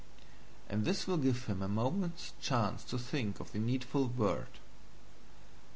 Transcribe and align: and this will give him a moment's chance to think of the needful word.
and 0.67 0.83
this 0.83 1.05
will 1.05 1.15
give 1.19 1.45
him 1.45 1.61
a 1.61 1.67
moment's 1.67 2.33
chance 2.41 2.83
to 2.83 2.97
think 2.97 3.39
of 3.39 3.51
the 3.51 3.59
needful 3.59 4.07
word. 4.07 4.57